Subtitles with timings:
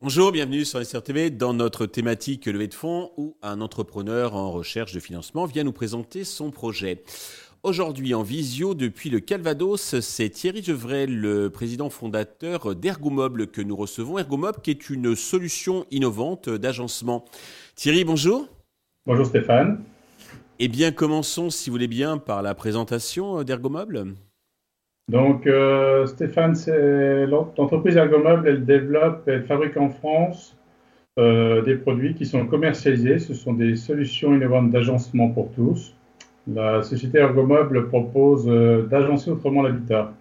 [0.00, 4.92] Bonjour, bienvenue sur SRTV dans notre thématique levée de fonds où un entrepreneur en recherche
[4.92, 7.02] de financement vient nous présenter son projet.
[7.62, 13.74] Aujourd'hui en visio depuis le Calvados, c'est Thierry Gevray, le président fondateur d'Ergomoble que nous
[13.76, 14.18] recevons.
[14.18, 17.24] Ergomoble qui est une solution innovante d'agencement.
[17.74, 18.46] Thierry, bonjour.
[19.06, 19.82] Bonjour Stéphane.
[20.60, 24.04] Eh bien, commençons, si vous voulez bien, par la présentation d'Ergomoble.
[25.10, 26.54] Donc, euh, Stéphane,
[27.28, 30.56] l'entreprise Ergomoble, elle développe, elle fabrique en France
[31.18, 33.18] euh, des produits qui sont commercialisés.
[33.18, 35.92] Ce sont des solutions innovantes d'agencement pour tous.
[36.46, 40.14] La société Ergomoble propose euh, d'agencer autrement l'habitat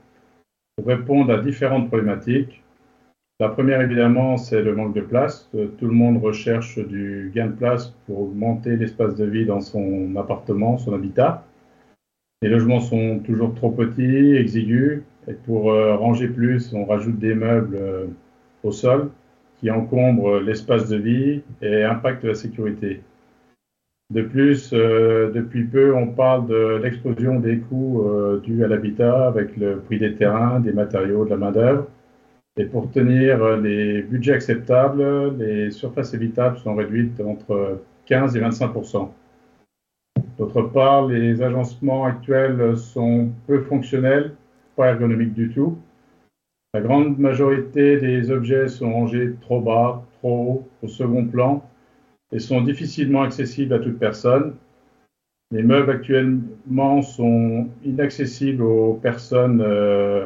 [0.76, 2.63] pour répondre à différentes problématiques.
[3.40, 5.50] La première, évidemment, c'est le manque de place.
[5.52, 10.16] Tout le monde recherche du gain de place pour augmenter l'espace de vie dans son
[10.16, 11.44] appartement, son habitat.
[12.44, 17.34] Les logements sont toujours trop petits, exigus, et pour euh, ranger plus, on rajoute des
[17.34, 18.06] meubles euh,
[18.64, 19.10] au sol
[19.60, 23.02] qui encombrent l'espace de vie et impactent la sécurité.
[24.12, 28.06] De plus, euh, depuis peu, on parle de l'explosion des coûts
[28.44, 31.88] dus à l'habitat avec le prix des terrains, des matériaux, de la main-d'œuvre.
[32.58, 39.10] Et pour tenir les budgets acceptables, les surfaces évitables sont réduites entre 15 et 25%
[40.38, 44.36] D'autre part, les agencements actuels sont peu fonctionnels,
[44.76, 45.78] pas ergonomiques du tout.
[46.74, 51.64] La grande majorité des objets sont rangés trop bas, trop haut, au second plan,
[52.32, 54.56] et sont difficilement accessibles à toute personne.
[55.52, 60.26] Les meubles actuellement sont inaccessibles aux personnes euh,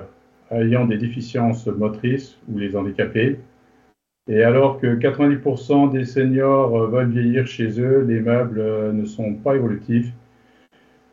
[0.51, 3.39] ayant des déficiences motrices ou les handicapés.
[4.29, 9.05] Et alors que 90% des seniors euh, veulent vieillir chez eux, les meubles euh, ne
[9.05, 10.11] sont pas évolutifs.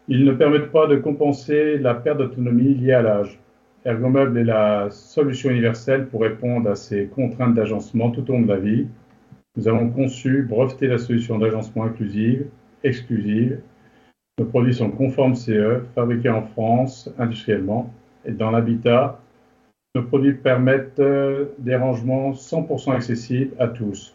[0.08, 3.38] Ils ne permettent pas de compenser la perte d'autonomie liée à l'âge.
[3.84, 8.48] Ergomeuble est la solution universelle pour répondre à ces contraintes d'agencement tout au long de
[8.48, 8.89] la vie.
[9.56, 12.46] Nous avons conçu, breveté la solution d'agencement inclusive,
[12.83, 13.61] exclusive.
[14.39, 17.92] Nos produits sont conformes CE, fabriqués en France, industriellement.
[18.24, 19.20] Et dans l'habitat,
[19.94, 24.14] nos produits permettent euh, des rangements 100% accessibles à tous.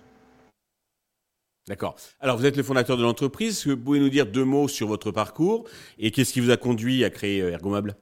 [1.68, 1.96] D'accord.
[2.20, 3.66] Alors, vous êtes le fondateur de l'entreprise.
[3.66, 5.66] Vous pouvez nous dire deux mots sur votre parcours
[5.98, 7.96] et qu'est-ce qui vous a conduit à créer euh, Ergomable?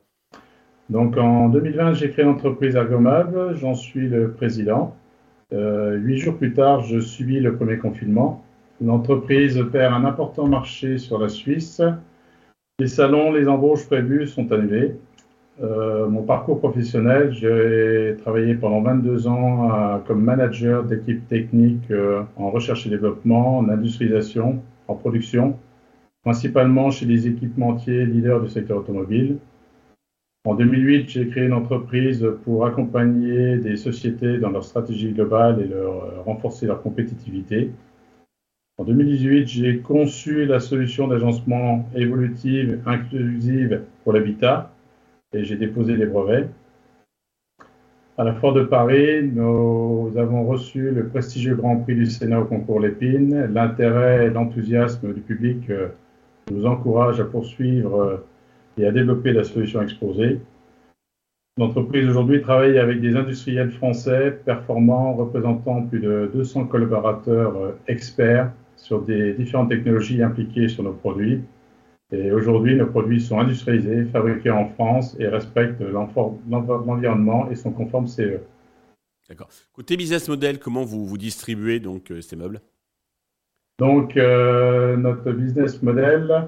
[0.89, 3.55] Donc, en 2020, j'ai créé l'entreprise Ergomable.
[3.57, 4.95] J'en suis le président.
[5.53, 8.43] Euh, huit jours plus tard, je subis le premier confinement.
[8.81, 11.81] L'entreprise perd un important marché sur la Suisse.
[12.79, 14.95] Les salons, les embauches prévues sont annulées.
[15.61, 22.21] Euh, mon parcours professionnel, j'ai travaillé pendant 22 ans euh, comme manager d'équipe technique euh,
[22.35, 25.57] en recherche et développement, en industrialisation, en production,
[26.23, 29.37] principalement chez les équipementiers leaders du secteur automobile.
[30.45, 35.67] En 2008, j'ai créé une entreprise pour accompagner des sociétés dans leur stratégie globale et
[35.67, 37.71] leur, renforcer leur compétitivité.
[38.77, 44.71] En 2018, j'ai conçu la solution d'agencement évolutive inclusive pour l'habitat
[45.33, 46.49] et j'ai déposé les brevets.
[48.17, 52.45] À la Foire de Paris, nous avons reçu le prestigieux Grand Prix du Sénat au
[52.45, 53.47] concours Lépine.
[53.53, 55.89] L'intérêt et l'enthousiasme du public euh,
[56.51, 58.17] nous encouragent à poursuivre euh,
[58.79, 60.39] et à développer la solution exposée.
[61.59, 68.51] L'entreprise aujourd'hui travaille avec des industriels français performants représentant plus de 200 collaborateurs euh, experts
[68.77, 71.43] sur des différentes technologies impliquées sur nos produits
[72.11, 78.07] et aujourd'hui, nos produits sont industrialisés, fabriqués en France et respectent l'environnement et sont conformes
[78.07, 78.39] CE.
[79.27, 79.49] D'accord.
[79.73, 82.61] Côté business model, comment vous, vous distribuez donc euh, ces meubles?
[83.79, 86.47] Donc, euh, notre business model,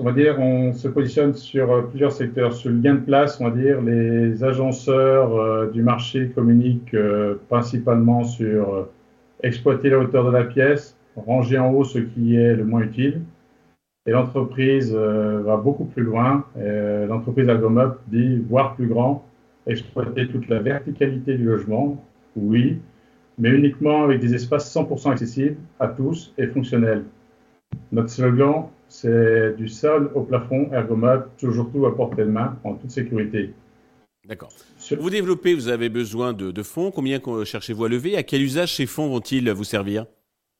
[0.00, 2.52] on va dire, on se positionne sur euh, plusieurs secteurs.
[2.52, 6.96] Sur le gain de place, on va dire, les agenceurs du marché communiquent
[7.48, 8.88] principalement sur
[9.44, 13.22] exploiter la hauteur de la pièce, ranger en haut ce qui est le moins utile
[14.06, 16.44] et l'entreprise euh, va beaucoup plus loin.
[16.56, 19.24] L'entreprise Algomop dit voir plus grand,
[19.66, 22.02] exploiter toute la verticalité du logement,
[22.36, 22.78] oui,
[23.38, 27.04] mais uniquement avec des espaces 100% accessibles à tous et fonctionnels.
[27.92, 32.74] Notre slogan, c'est du sol au plafond, Ergomob, toujours tout à portée de main, en
[32.74, 33.52] toute sécurité.
[34.28, 34.52] D'accord.
[34.98, 36.90] Vous développez, vous avez besoin de, de fonds.
[36.90, 38.16] Combien cherchez-vous à lever?
[38.16, 40.06] À quel usage ces fonds vont-ils vous servir?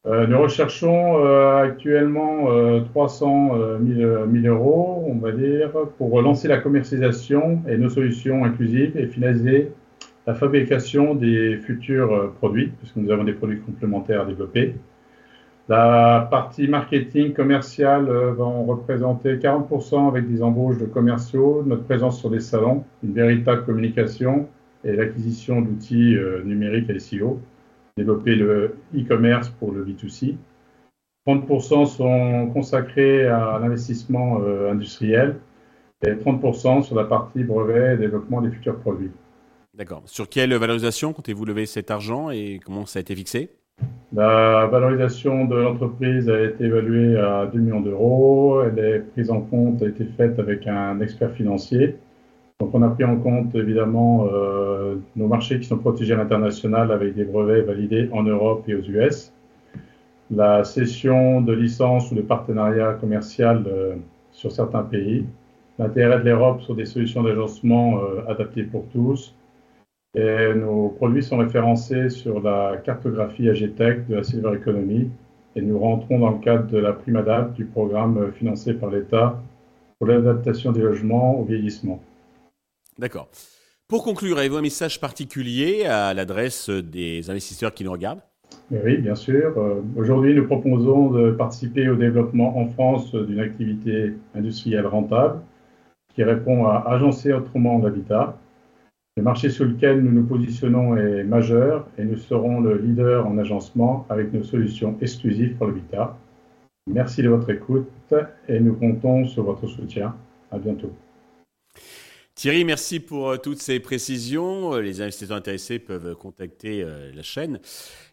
[0.06, 2.46] Euh, nous recherchons euh, actuellement
[2.86, 3.50] 300
[3.84, 9.06] 000, 000, euros, on va dire, pour relancer la commercialisation et nos solutions inclusives et
[9.06, 9.72] finaliser
[10.26, 14.74] la fabrication des futurs euh, produits, puisque nous avons des produits complémentaires à développer.
[15.68, 22.18] La partie marketing commercial va en représenter 40% avec des embauches de commerciaux, notre présence
[22.18, 24.48] sur des salons, une véritable communication
[24.82, 27.38] et l'acquisition d'outils numériques et SEO,
[27.96, 30.36] développer le e-commerce pour le B2C.
[31.26, 34.40] 30% sont consacrés à l'investissement
[34.70, 35.36] industriel
[36.02, 39.10] et 30% sur la partie brevet et développement des futurs produits.
[39.74, 40.02] D'accord.
[40.06, 43.50] Sur quelle valorisation comptez-vous lever cet argent et comment ça a été fixé?
[44.12, 48.62] La valorisation de l'entreprise a été évaluée à 2 millions d'euros.
[48.62, 51.96] Elle est prise en compte, a été faite avec un expert financier.
[52.60, 56.92] Donc on a pris en compte évidemment euh, nos marchés qui sont protégés à l'international
[56.92, 59.32] avec des brevets validés en Europe et aux US.
[60.30, 63.96] La cession de licences ou de partenariat commercial euh,
[64.30, 65.24] sur certains pays
[65.78, 69.34] l'intérêt de l'Europe sur des solutions d'agencement euh, adaptées pour tous.
[70.14, 75.08] Et nos produits sont référencés sur la cartographie AGTEC de la Silver Economy
[75.56, 79.40] et nous rentrons dans le cadre de la prime adapt du programme financé par l'État
[79.98, 82.00] pour l'adaptation des logements au vieillissement.
[83.00, 83.30] D'accord.
[83.88, 88.20] Pour conclure, avez-vous un message particulier à l'adresse des investisseurs qui nous regardent?
[88.70, 89.54] Oui, bien sûr.
[89.56, 95.40] Euh, aujourd'hui, nous proposons de participer au développement en France d'une activité industrielle rentable
[96.14, 98.38] qui répond à agencer autrement l'habitat.
[99.16, 103.38] Le marché sur lequel nous nous positionnons est majeur et nous serons le leader en
[103.38, 106.18] agencement avec nos solutions exclusives pour l'habitat.
[106.86, 108.14] Merci de votre écoute
[108.46, 110.14] et nous comptons sur votre soutien.
[110.52, 110.92] À bientôt.
[112.40, 114.74] Thierry, merci pour euh, toutes ces précisions.
[114.78, 117.60] Les investisseurs intéressés peuvent contacter euh, la chaîne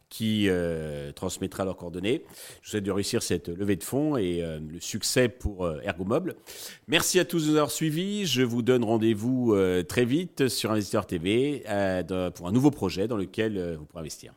[0.10, 2.26] qui euh, transmettra leurs coordonnées.
[2.62, 5.80] Je vous souhaite de réussir cette levée de fonds et euh, le succès pour euh,
[5.82, 6.36] Ergomobile.
[6.90, 8.26] Merci à tous de nous avoir suivis.
[8.26, 9.56] Je vous donne rendez-vous
[9.88, 11.64] très vite sur Investisseur TV
[12.36, 14.34] pour un nouveau projet dans lequel vous pourrez investir.